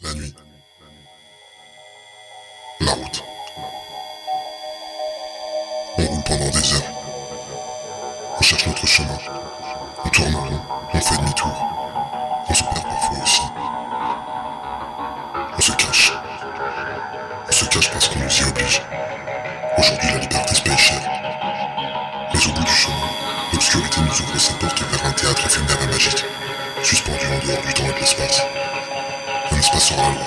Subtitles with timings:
[0.00, 0.32] La nuit.
[2.80, 3.24] La route.
[5.98, 6.82] On roule pendant des heures.
[8.38, 9.18] On cherche notre chemin.
[10.04, 10.60] On tourne en rond.
[10.94, 11.52] On fait demi-tour.
[12.48, 13.42] On se perd parfois aussi.
[15.56, 16.12] On se cache.
[17.48, 18.82] On se cache parce qu'on nous y oblige.
[19.78, 20.74] Aujourd'hui, la liberté se paye.
[22.32, 22.94] Mais au bout du chemin,
[23.52, 26.24] l'obscurité nous ouvre ses portes vers un théâtre éphémère et magique,
[26.84, 28.42] suspendu en dehors du temps et de l'espace.
[29.50, 30.26] Un espace sans la loi,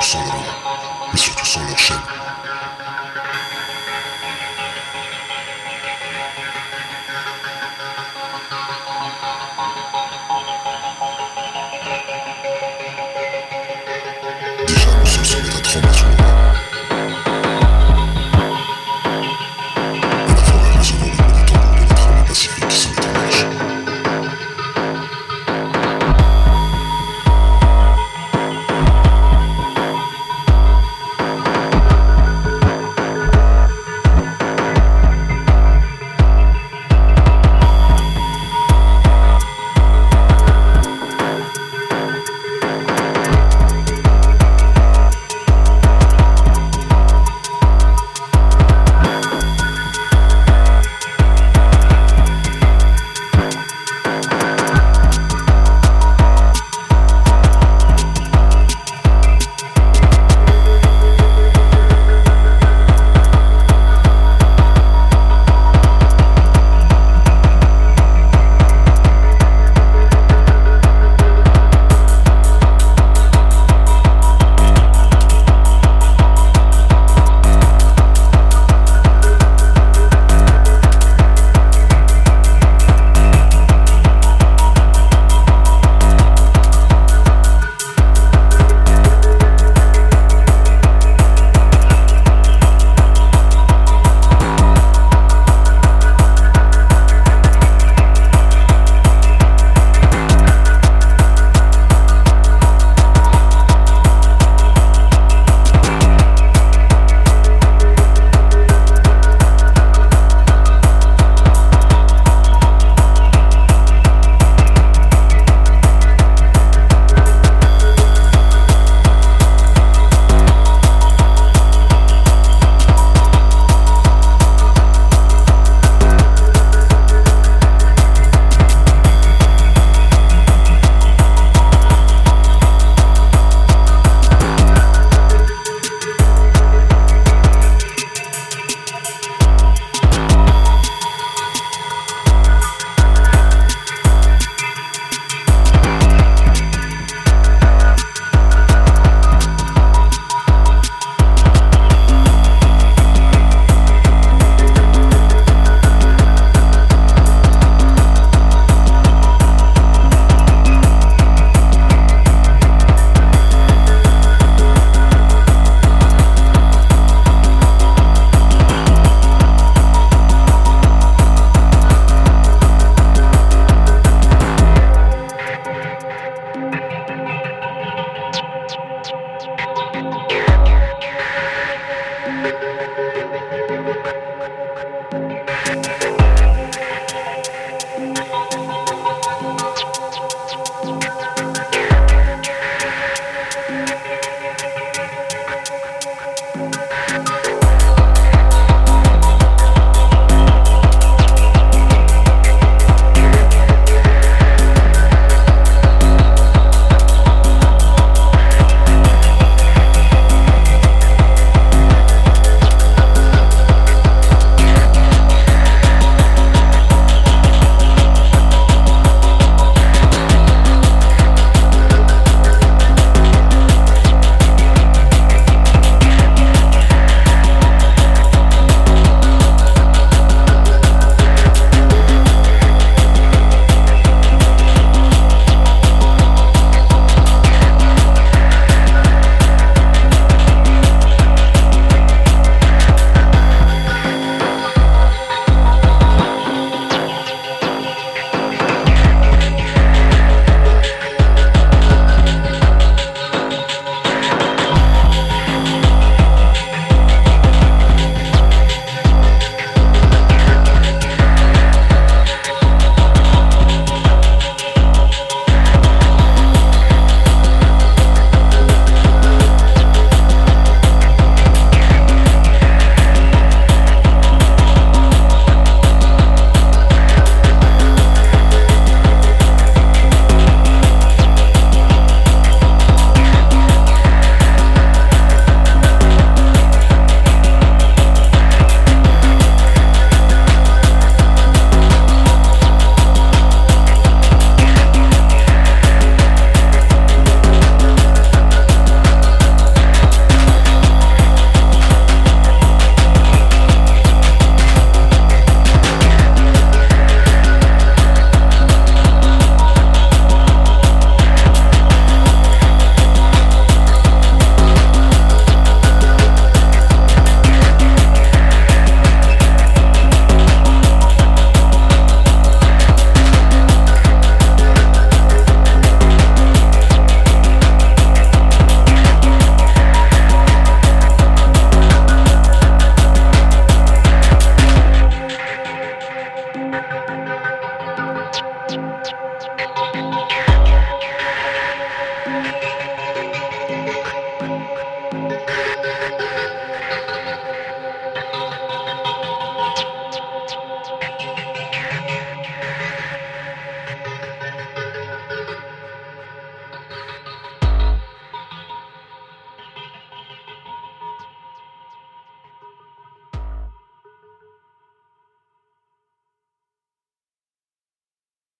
[0.00, 0.42] sans la loi,
[1.12, 1.96] mais surtout sans leur chaîne.
[14.66, 16.11] Déjà, nous sommes sur le